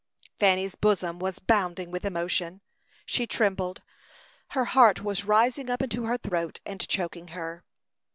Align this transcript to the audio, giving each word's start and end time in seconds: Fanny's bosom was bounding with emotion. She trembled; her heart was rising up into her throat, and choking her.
Fanny's 0.39 0.73
bosom 0.73 1.19
was 1.19 1.37
bounding 1.37 1.91
with 1.91 2.05
emotion. 2.05 2.61
She 3.05 3.27
trembled; 3.27 3.83
her 4.47 4.65
heart 4.65 5.03
was 5.03 5.25
rising 5.25 5.69
up 5.69 5.83
into 5.83 6.05
her 6.05 6.17
throat, 6.17 6.59
and 6.65 6.81
choking 6.87 7.27
her. 7.27 7.63